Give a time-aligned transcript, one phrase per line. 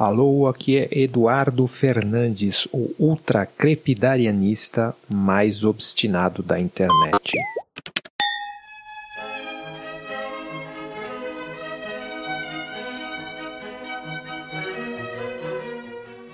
[0.00, 7.36] Alô, aqui é Eduardo Fernandes, o ultra crepidarianista mais obstinado da internet.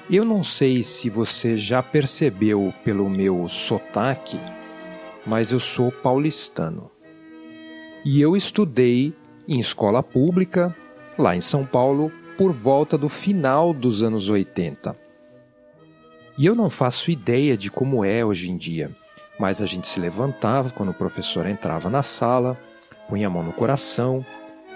[0.09, 4.39] Eu não sei se você já percebeu pelo meu sotaque,
[5.27, 6.89] mas eu sou paulistano.
[8.05, 9.13] E eu estudei
[9.49, 10.73] em escola pública,
[11.19, 14.97] lá em São Paulo, por volta do final dos anos 80.
[16.39, 18.91] E eu não faço ideia de como é hoje em dia,
[19.39, 22.59] mas a gente se levantava quando o professor entrava na sala,
[23.09, 24.25] punha a mão no coração,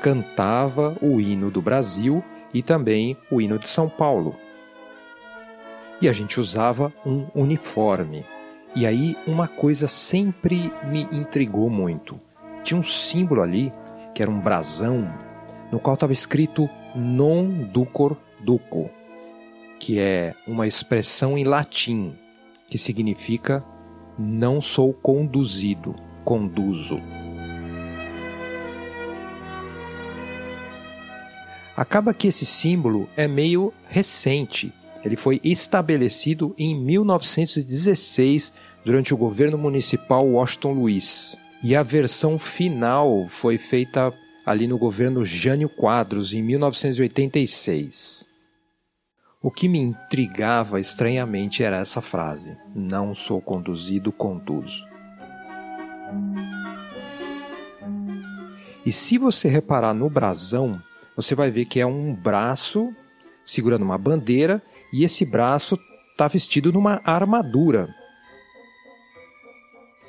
[0.02, 4.34] cantava o hino do Brasil e também o hino de São Paulo.
[6.00, 8.24] E a gente usava um uniforme.
[8.74, 12.18] E aí uma coisa sempre me intrigou muito.
[12.62, 13.70] Tinha um símbolo ali,
[14.14, 15.12] que era um brasão,
[15.70, 18.90] no qual estava escrito non ducor duco,
[19.78, 22.14] que é uma expressão em latim
[22.68, 23.64] que significa
[24.18, 27.00] não sou conduzido, conduzo.
[31.76, 34.72] Acaba que esse símbolo é meio recente.
[35.02, 38.52] Ele foi estabelecido em 1916
[38.84, 41.38] durante o governo municipal Washington Luiz.
[41.62, 44.12] E a versão final foi feita
[44.50, 48.26] ali no governo Jânio Quadros, em 1986.
[49.40, 54.84] O que me intrigava estranhamente era essa frase: Não sou conduzido, conduzo.
[58.84, 60.82] E se você reparar no brasão,
[61.14, 62.92] você vai ver que é um braço
[63.44, 64.60] segurando uma bandeira
[64.92, 65.78] e esse braço
[66.10, 67.94] está vestido numa armadura.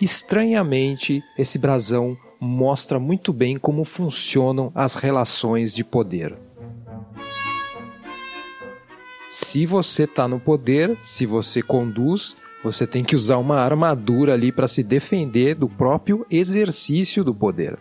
[0.02, 6.36] Estranhamente, esse brasão mostra muito bem como funcionam as relações de poder.
[9.30, 14.52] Se você está no poder, se você conduz, você tem que usar uma armadura ali
[14.52, 17.78] para se defender do próprio exercício do poder.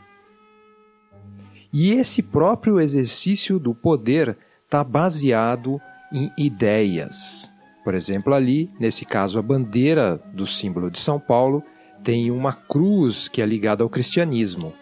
[1.73, 4.37] E esse próprio exercício do poder
[4.67, 5.81] está baseado
[6.13, 7.51] em ideias.
[7.83, 11.63] Por exemplo, ali, nesse caso, a bandeira do símbolo de São Paulo
[12.03, 14.73] tem uma cruz que é ligada ao cristianismo.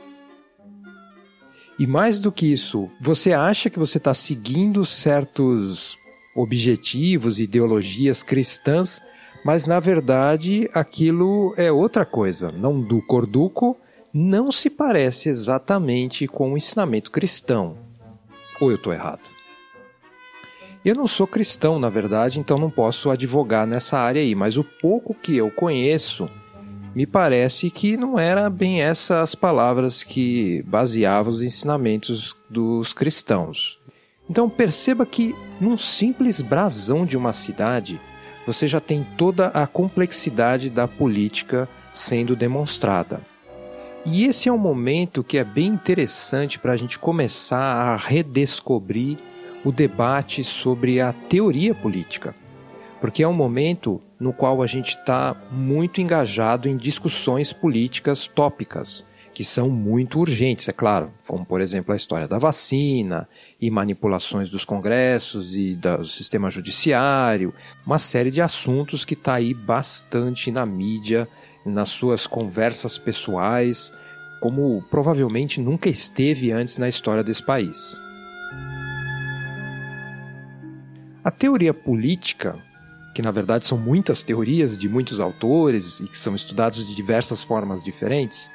[1.79, 5.97] E mais do que isso, você acha que você está seguindo certos
[6.35, 9.01] objetivos, ideologias cristãs,
[9.45, 12.51] mas na verdade aquilo é outra coisa.
[12.51, 13.77] Não do corduco
[14.13, 17.77] não se parece exatamente com o ensinamento cristão.
[18.61, 19.31] Ou eu estou errado?
[20.85, 24.65] Eu não sou cristão, na verdade, então não posso advogar nessa área aí, mas o
[24.65, 26.31] pouco que eu conheço
[26.95, 33.79] me parece que não era bem essas palavras que baseavam os ensinamentos dos cristãos.
[34.29, 38.01] Então perceba que num simples brasão de uma cidade,
[38.47, 43.21] você já tem toda a complexidade da política sendo demonstrada.
[44.05, 49.19] E esse é um momento que é bem interessante para a gente começar a redescobrir
[49.65, 52.35] o debate sobre a teoria política
[53.01, 59.05] porque é um momento no qual a gente está muito engajado em discussões políticas tópicas,
[59.33, 63.29] que são muito urgentes, é claro, como por exemplo a história da vacina
[63.61, 67.55] e manipulações dos congressos e do sistema judiciário,
[67.87, 71.29] uma série de assuntos que está aí bastante na mídia,
[71.65, 73.93] nas suas conversas pessoais,
[74.41, 77.97] como provavelmente nunca esteve antes na história desse país.
[81.23, 82.59] A teoria política
[83.19, 87.43] que na verdade são muitas teorias de muitos autores e que são estudados de diversas
[87.43, 88.49] formas diferentes,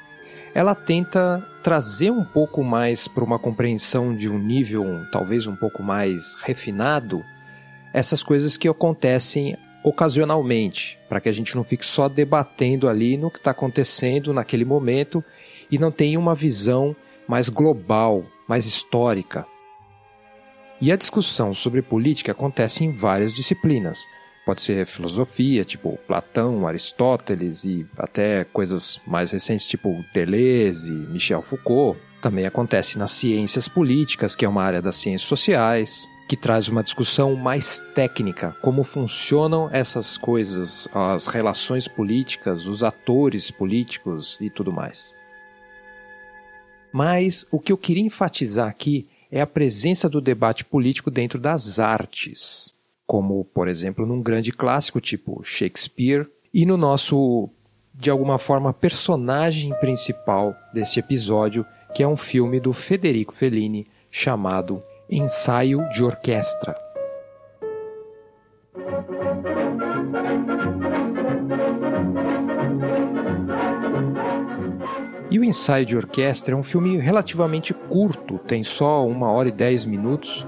[0.55, 5.83] ela tenta trazer um pouco mais para uma compreensão de um nível talvez um pouco
[5.83, 7.21] mais refinado
[7.93, 13.29] essas coisas que acontecem ocasionalmente, para que a gente não fique só debatendo ali no
[13.29, 15.21] que está acontecendo naquele momento
[15.69, 16.95] e não tenha uma visão
[17.27, 19.45] mais global, mais histórica.
[20.79, 24.05] E a discussão sobre política acontece em várias disciplinas,
[24.45, 31.97] Pode ser filosofia, tipo Platão, Aristóteles e até coisas mais recentes, tipo Deleuze, Michel Foucault.
[32.21, 36.83] Também acontece nas ciências políticas, que é uma área das ciências sociais, que traz uma
[36.83, 44.73] discussão mais técnica, como funcionam essas coisas, as relações políticas, os atores políticos e tudo
[44.73, 45.15] mais.
[46.91, 51.79] Mas o que eu queria enfatizar aqui é a presença do debate político dentro das
[51.79, 52.72] artes
[53.05, 57.49] como, por exemplo, num grande clássico tipo Shakespeare, e no nosso,
[57.93, 64.81] de alguma forma, personagem principal desse episódio, que é um filme do Federico Fellini chamado
[65.09, 66.75] Ensaio de Orquestra.
[75.29, 79.51] E o ensaio de orquestra é um filme relativamente curto, tem só uma hora e
[79.51, 80.45] dez minutos.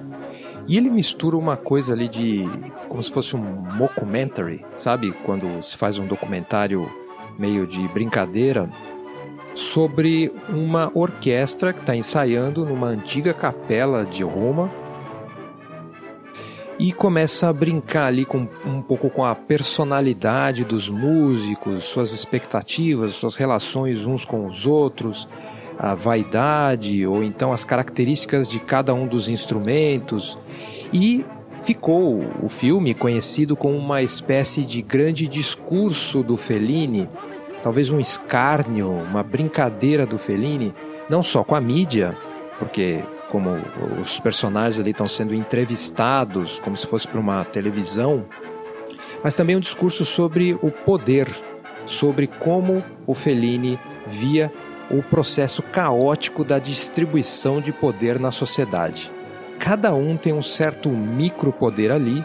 [0.68, 2.44] E ele mistura uma coisa ali de.
[2.90, 5.12] como se fosse um mockumentary, sabe?
[5.24, 6.90] Quando se faz um documentário
[7.38, 8.70] meio de brincadeira
[9.54, 14.70] sobre uma orquestra que está ensaiando numa antiga capela de Roma
[16.78, 23.14] e começa a brincar ali com, um pouco com a personalidade dos músicos, suas expectativas,
[23.14, 25.28] suas relações uns com os outros,
[25.77, 30.38] a vaidade ou então as características de cada um dos instrumentos.
[30.94, 31.25] E
[31.62, 37.10] ficou o filme conhecido como uma espécie de grande discurso do Fellini,
[37.63, 40.74] talvez um escárnio, uma brincadeira do Fellini,
[41.10, 42.16] não só com a mídia,
[42.60, 43.50] porque como
[44.00, 48.25] os personagens ali estão sendo entrevistados, como se fosse para uma televisão,
[49.24, 51.28] mas também um discurso sobre o poder,
[51.86, 54.51] sobre como o Fellini via
[54.90, 59.12] o processo caótico da distribuição de poder na sociedade.
[59.60, 62.24] Cada um tem um certo micropoder ali,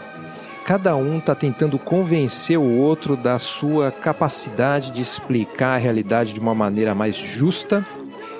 [0.65, 6.39] cada um está tentando convencer o outro da sua capacidade de explicar a realidade de
[6.39, 7.85] uma maneira mais justa,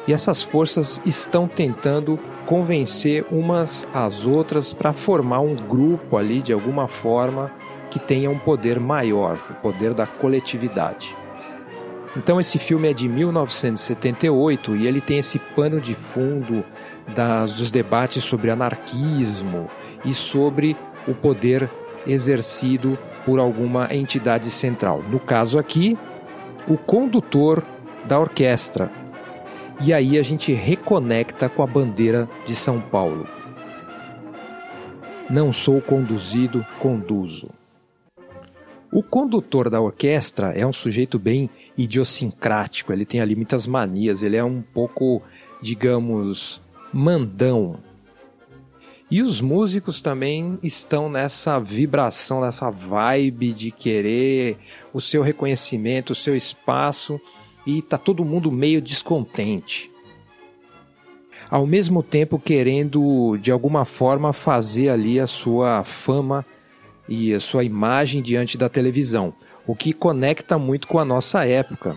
[0.08, 6.52] e essas forças estão tentando convencer umas às outras para formar um grupo ali de
[6.52, 7.52] alguma forma
[7.90, 11.16] que tenha um poder maior, o poder da coletividade.
[12.16, 16.64] Então esse filme é de 1978 e ele tem esse pano de fundo
[17.16, 19.70] das, dos debates sobre anarquismo
[20.04, 20.76] e sobre
[21.08, 21.70] o poder
[22.06, 25.04] exercido por alguma entidade central.
[25.04, 25.98] No caso aqui,
[26.68, 27.64] o condutor
[28.06, 28.92] da orquestra,
[29.80, 33.28] e aí a gente reconecta com a bandeira de São Paulo.
[35.30, 37.50] Não sou conduzido, conduzo.
[38.92, 44.38] O condutor da orquestra é um sujeito bem idiosincrático, ele tem ali muitas manias, ele
[44.38, 45.22] é um pouco,
[45.62, 46.62] digamos,
[46.94, 47.80] mandão.
[49.10, 54.58] E os músicos também estão nessa vibração, nessa vibe de querer
[54.94, 57.20] o seu reconhecimento, o seu espaço
[57.66, 59.92] e tá todo mundo meio descontente.
[61.50, 66.46] Ao mesmo tempo querendo de alguma forma fazer ali a sua fama
[67.08, 69.34] e a sua imagem diante da televisão,
[69.66, 71.96] o que conecta muito com a nossa época,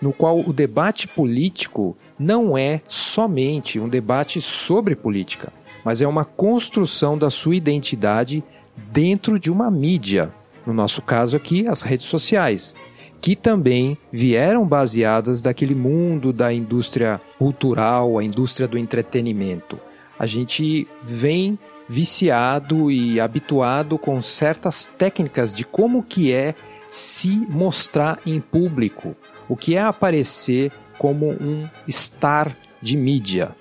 [0.00, 5.52] no qual o debate político não é somente um debate sobre política,
[5.84, 8.42] mas é uma construção da sua identidade
[8.76, 10.32] dentro de uma mídia,
[10.66, 12.74] no nosso caso aqui, as redes sociais,
[13.20, 19.78] que também vieram baseadas daquele mundo da indústria cultural, a indústria do entretenimento.
[20.18, 21.58] A gente vem
[21.88, 26.54] viciado e habituado com certas técnicas de como que é
[26.90, 29.16] se mostrar em público,
[29.48, 33.54] o que é aparecer como um star de mídia.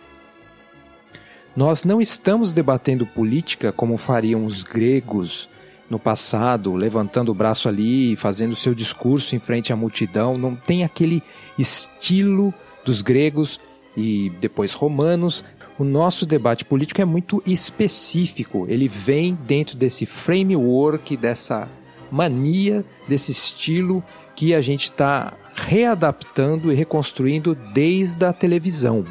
[1.56, 5.50] Nós não estamos debatendo política como fariam os gregos
[5.90, 10.84] no passado, levantando o braço ali, fazendo seu discurso em frente à multidão, não tem
[10.84, 11.24] aquele
[11.58, 12.54] estilo
[12.86, 13.60] dos gregos
[13.96, 15.44] e depois romanos.
[15.80, 21.68] O nosso debate político é muito específico, ele vem dentro desse framework, dessa
[22.12, 24.04] mania, desse estilo
[24.36, 29.04] que a gente está readaptando e reconstruindo desde a televisão.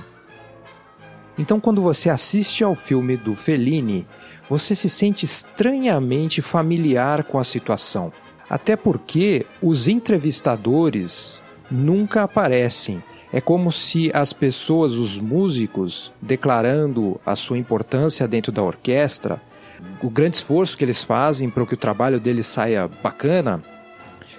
[1.38, 4.06] Então, quando você assiste ao filme do Fellini,
[4.48, 8.12] você se sente estranhamente familiar com a situação.
[8.48, 13.02] Até porque os entrevistadores nunca aparecem.
[13.32, 19.42] É como se as pessoas, os músicos, declarando a sua importância dentro da orquestra,
[20.02, 23.62] o grande esforço que eles fazem para que o trabalho deles saia bacana,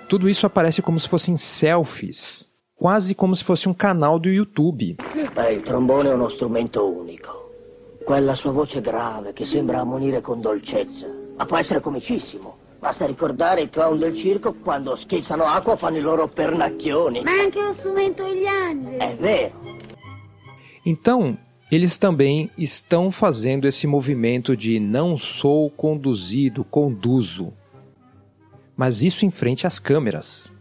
[0.08, 4.98] tudo isso aparece como se fossem selfies, quase como se fosse um canal do YouTube.
[5.36, 7.29] É, o trombone é um instrumento único.
[8.06, 11.08] Quella sua voce grave che sembra ammonire con dolcezza.
[11.38, 12.56] Ma può essere comicissimo.
[12.79, 17.22] Basta ricordare i clown del circo quando schizzano acqua fanno i loro pernacchioni.
[17.24, 18.98] Ma anche lo strumento degli angeli.
[18.98, 19.60] È vero.
[20.86, 21.38] Então,
[21.71, 27.53] eles também estão fazendo esse movimento de não sou conduzido, conduzo.
[28.75, 30.51] Mas isso em frente às câmeras.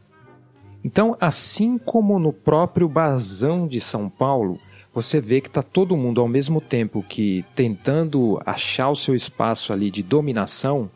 [0.83, 4.59] Então, assim como no próprio Bazão de São Paulo,
[4.93, 9.73] você vê que está todo mundo ao mesmo tempo que tentando achar o seu espaço
[9.73, 10.91] ali de dominação,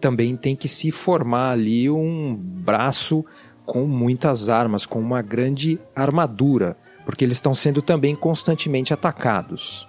[0.00, 3.24] também tem que se formar ali um braço
[3.64, 6.76] com muitas armas, com uma grande armadura,
[7.08, 9.88] porque eles estão sendo também constantemente atacados.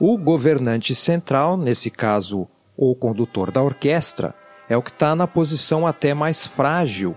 [0.00, 4.34] O governante central, nesse caso o condutor da orquestra,
[4.68, 7.16] é o que está na posição até mais frágil,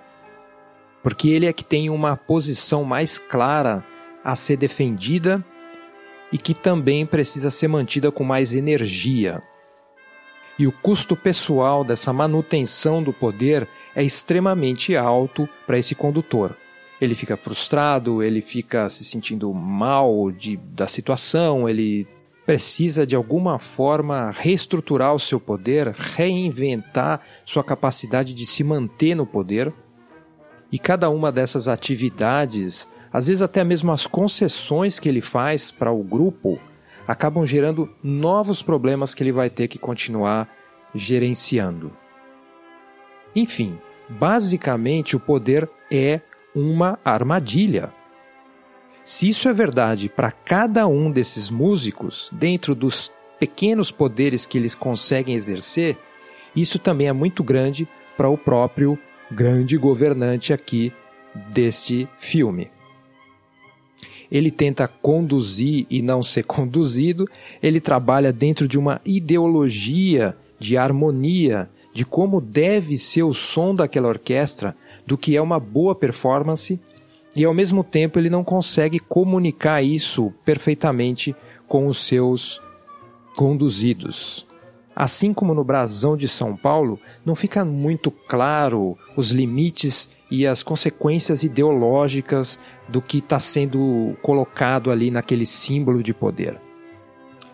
[1.02, 3.84] porque ele é que tem uma posição mais clara
[4.24, 5.44] a ser defendida
[6.32, 9.42] e que também precisa ser mantida com mais energia.
[10.60, 16.56] E o custo pessoal dessa manutenção do poder é extremamente alto para esse condutor.
[17.02, 22.08] Ele fica frustrado, ele fica se sentindo mal de, da situação, ele
[22.46, 29.26] precisa de alguma forma reestruturar o seu poder, reinventar sua capacidade de se manter no
[29.26, 29.74] poder.
[30.72, 35.92] E cada uma dessas atividades às vezes até mesmo as concessões que ele faz para
[35.92, 36.60] o grupo
[37.08, 40.50] acabam gerando novos problemas que ele vai ter que continuar
[40.96, 41.96] gerenciando.
[43.36, 43.78] Enfim,
[44.10, 46.22] basicamente o poder é
[46.56, 47.92] uma armadilha.
[49.04, 54.74] Se isso é verdade para cada um desses músicos, dentro dos pequenos poderes que eles
[54.74, 55.98] conseguem exercer,
[56.56, 58.98] isso também é muito grande para o próprio
[59.30, 60.94] grande governante aqui
[61.52, 62.70] deste filme
[64.34, 67.30] ele tenta conduzir e não ser conduzido,
[67.62, 74.08] ele trabalha dentro de uma ideologia de harmonia, de como deve ser o som daquela
[74.08, 76.80] orquestra, do que é uma boa performance,
[77.36, 81.36] e ao mesmo tempo ele não consegue comunicar isso perfeitamente
[81.68, 82.62] com os seus
[83.36, 84.48] conduzidos.
[84.96, 90.62] Assim como no Brasão de São Paulo, não fica muito claro os limites e as
[90.62, 96.60] consequências ideológicas do que está sendo colocado ali naquele símbolo de poder.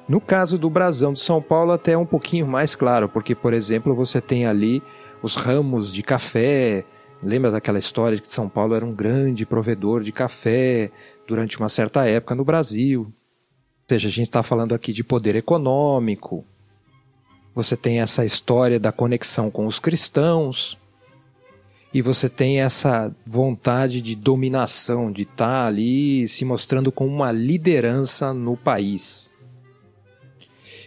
[0.07, 3.53] No caso do brasão de São Paulo, até é um pouquinho mais claro, porque, por
[3.53, 4.81] exemplo, você tem ali
[5.21, 6.83] os ramos de café.
[7.21, 10.89] Lembra daquela história de que São Paulo era um grande provedor de café
[11.27, 13.01] durante uma certa época no Brasil?
[13.01, 13.13] Ou
[13.89, 16.45] seja, a gente está falando aqui de poder econômico.
[17.53, 20.77] Você tem essa história da conexão com os cristãos
[21.93, 27.31] e você tem essa vontade de dominação, de estar tá ali se mostrando como uma
[27.31, 29.33] liderança no país.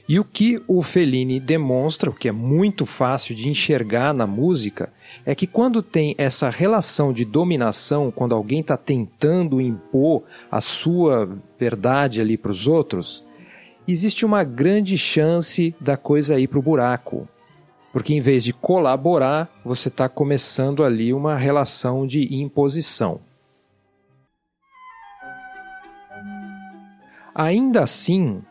[0.09, 4.93] E o que o Fellini demonstra, o que é muito fácil de enxergar na música,
[5.25, 11.39] é que quando tem essa relação de dominação, quando alguém está tentando impor a sua
[11.59, 13.25] verdade ali para os outros,
[13.87, 17.29] existe uma grande chance da coisa ir para o buraco.
[17.93, 23.21] Porque em vez de colaborar, você está começando ali uma relação de imposição.
[27.35, 28.43] Ainda assim,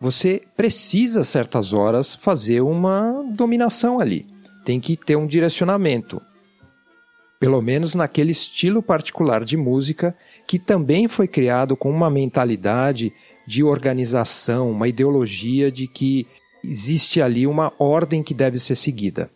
[0.00, 4.26] você precisa, certas horas, fazer uma dominação ali.
[4.64, 6.22] Tem que ter um direcionamento.
[7.40, 13.12] Pelo menos naquele estilo particular de música que também foi criado com uma mentalidade
[13.46, 16.26] de organização, uma ideologia de que
[16.62, 19.30] existe ali uma ordem que deve ser seguida.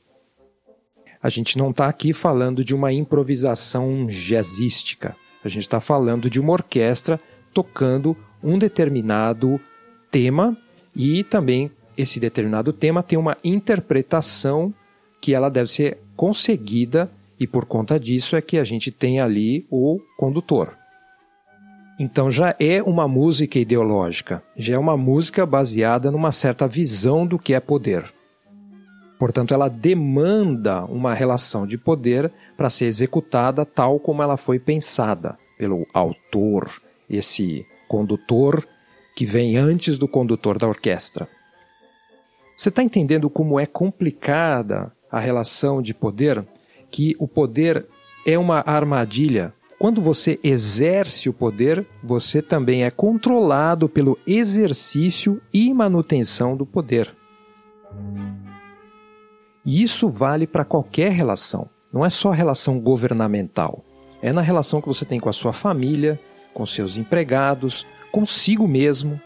[1.23, 5.17] A gente não está aqui falando de uma improvisação jazzística.
[5.45, 7.21] A gente está falando de uma orquestra
[7.55, 9.61] tocando um determinado
[10.13, 10.57] tema
[10.95, 14.73] e também esse determinado tema tem uma interpretação
[15.21, 19.67] que ela deve ser conseguida e por conta disso é que a gente tem ali
[19.71, 20.77] o condutor.
[21.99, 27.39] Então já é uma música ideológica, já é uma música baseada numa certa visão do
[27.39, 28.13] que é poder.
[29.19, 35.39] Portanto, ela demanda uma relação de poder para ser executada tal como ela foi pensada
[35.57, 36.69] pelo autor,
[37.09, 38.67] esse condutor
[39.15, 41.29] que vem antes do condutor da orquestra.
[42.57, 46.45] Você está entendendo como é complicada a relação de poder?
[46.91, 47.87] Que o poder
[48.27, 49.53] é uma armadilha
[49.83, 57.13] quando você exerce o poder, você também é controlado pelo exercício e manutenção do poder.
[59.67, 63.85] E isso vale para qualquer relação, não é só relação governamental.
[64.23, 66.17] É na relação que você tem com a sua família,
[66.55, 69.21] com seus empregados, consigo mesmo.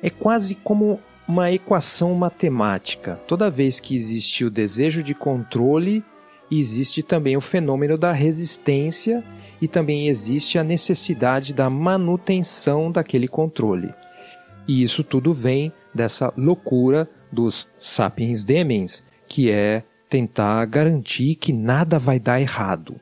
[0.00, 3.20] É quase como uma equação matemática.
[3.26, 6.02] Toda vez que existe o desejo de controle,
[6.50, 9.22] existe também o fenômeno da resistência
[9.60, 13.92] e também existe a necessidade da manutenção daquele controle.
[14.66, 21.98] E isso tudo vem dessa loucura dos sapiens demens, que é tentar garantir que nada
[21.98, 23.00] vai dar errado.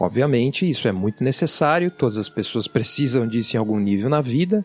[0.00, 4.64] Obviamente, isso é muito necessário, todas as pessoas precisam disso em algum nível na vida,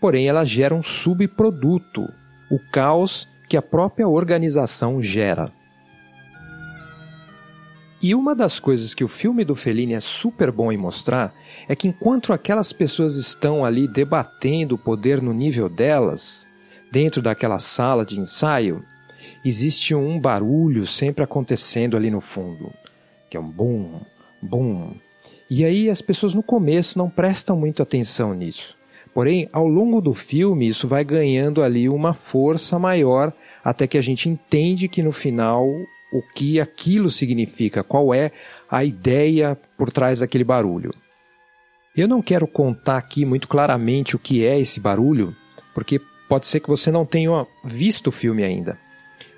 [0.00, 2.12] porém ela gera um subproduto,
[2.50, 5.52] o caos que a própria organização gera.
[8.02, 11.32] E uma das coisas que o filme do Fellini é super bom em mostrar
[11.68, 16.46] é que enquanto aquelas pessoas estão ali debatendo o poder no nível delas,
[16.90, 18.84] dentro daquela sala de ensaio,
[19.44, 22.72] existe um barulho sempre acontecendo ali no fundo,
[23.30, 24.00] que é um bum,
[24.46, 24.92] bum.
[25.50, 28.76] E aí as pessoas no começo não prestam muito atenção nisso.
[29.14, 33.32] Porém, ao longo do filme, isso vai ganhando ali uma força maior
[33.64, 35.66] até que a gente entende que no final
[36.12, 38.30] o que aquilo significa, qual é
[38.70, 40.92] a ideia por trás daquele barulho.
[41.96, 45.34] Eu não quero contar aqui muito claramente o que é esse barulho,
[45.74, 48.78] porque pode ser que você não tenha visto o filme ainda.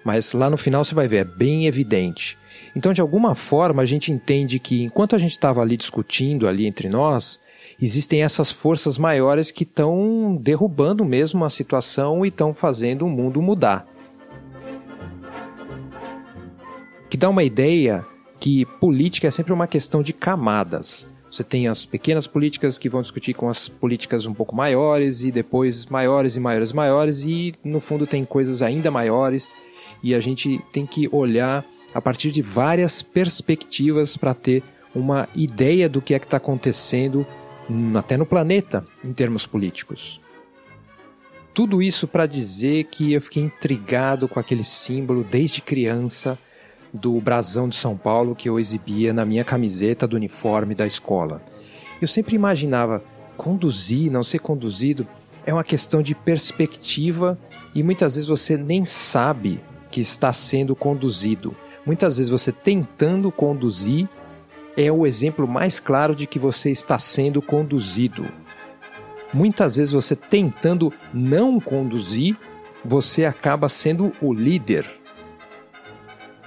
[0.04, 2.37] Mas lá no final você vai ver, é bem evidente.
[2.78, 6.64] Então, de alguma forma, a gente entende que enquanto a gente estava ali discutindo ali
[6.64, 7.40] entre nós,
[7.82, 13.42] existem essas forças maiores que estão derrubando mesmo a situação e estão fazendo o mundo
[13.42, 13.84] mudar.
[17.10, 18.06] Que dá uma ideia
[18.38, 21.10] que política é sempre uma questão de camadas.
[21.28, 25.32] Você tem as pequenas políticas que vão discutir com as políticas um pouco maiores e
[25.32, 29.52] depois maiores e maiores e maiores e no fundo tem coisas ainda maiores
[30.00, 31.66] e a gente tem que olhar
[31.98, 34.62] a partir de várias perspectivas para ter
[34.94, 37.26] uma ideia do que é que está acontecendo
[37.94, 40.20] até no planeta em termos políticos.
[41.52, 46.38] Tudo isso para dizer que eu fiquei intrigado com aquele símbolo desde criança
[46.92, 51.42] do brasão de São Paulo que eu exibia na minha camiseta do uniforme da escola.
[52.00, 53.02] Eu sempre imaginava
[53.36, 55.06] conduzir, não ser conduzido,
[55.44, 57.38] é uma questão de perspectiva
[57.74, 61.56] e muitas vezes você nem sabe que está sendo conduzido.
[61.88, 64.06] Muitas vezes você tentando conduzir
[64.76, 68.26] é o exemplo mais claro de que você está sendo conduzido.
[69.32, 72.36] Muitas vezes você tentando não conduzir,
[72.84, 74.86] você acaba sendo o líder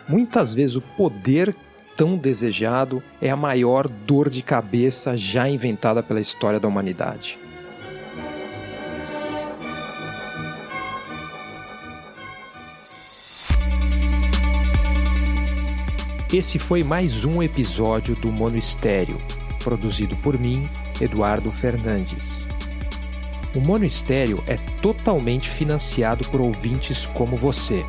[0.08, 1.56] Muitas vezes o poder
[1.98, 7.40] tão desejado é a maior dor de cabeça já inventada pela história da humanidade.
[16.34, 19.18] Esse foi mais um episódio do Mono Estéreo,
[19.62, 20.64] produzido por mim,
[21.02, 22.48] Eduardo Fernandes.
[23.54, 27.86] O Mono Estéreo é totalmente financiado por ouvintes como você.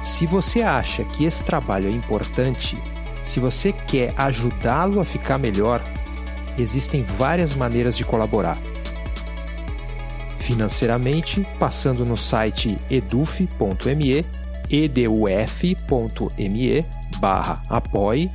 [0.00, 2.80] Se você acha que esse trabalho é importante,
[3.24, 5.82] se você quer ajudá-lo a ficar melhor,
[6.56, 8.56] existem várias maneiras de colaborar.
[10.38, 14.24] Financeiramente, passando no site eduf.me,
[14.70, 15.66] eduf.me
[17.18, 18.30] barra apoie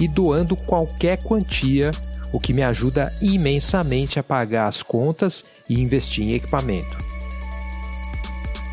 [0.00, 1.90] e doando qualquer quantia,
[2.32, 6.96] o que me ajuda imensamente a pagar as contas e investir em equipamento.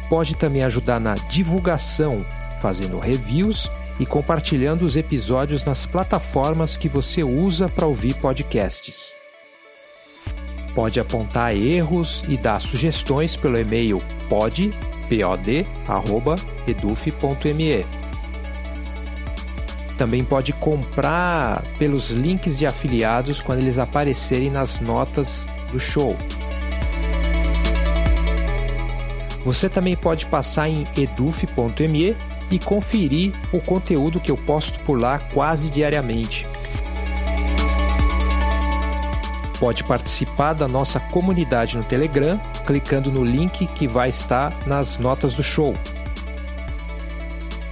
[0.09, 2.17] Pode também ajudar na divulgação
[2.59, 3.69] fazendo reviews
[3.99, 9.13] e compartilhando os episódios nas plataformas que você usa para ouvir podcasts.
[10.73, 14.81] Pode apontar erros e dar sugestões pelo e-mail pod.eduf.me.
[20.01, 26.17] Também pode comprar pelos links de afiliados quando eles aparecerem nas notas do show.
[29.45, 32.17] Você também pode passar em eduf.me
[32.49, 36.47] e conferir o conteúdo que eu posto por lá quase diariamente.
[39.59, 45.35] Pode participar da nossa comunidade no Telegram clicando no link que vai estar nas notas
[45.35, 45.75] do show.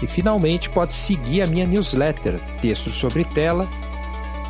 [0.01, 3.67] E finalmente pode seguir a minha newsletter, Texto sobre Tela,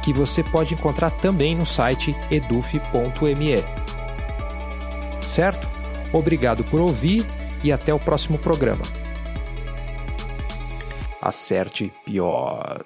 [0.03, 3.55] que você pode encontrar também no site eduf.me.
[5.21, 5.69] Certo?
[6.13, 7.25] Obrigado por ouvir
[7.63, 8.81] e até o próximo programa
[11.21, 12.83] acerte pior.